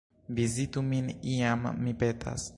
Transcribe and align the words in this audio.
Vizitu 0.39 0.81
min 0.89 1.07
iam, 1.35 1.63
mi 1.85 1.93
petas! 2.03 2.49